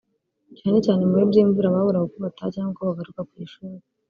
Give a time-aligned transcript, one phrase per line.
[0.57, 3.79] cyane cyane mu bihe by’imvura baburaga uko bataha cyangwa uko bagaruka ku ishuri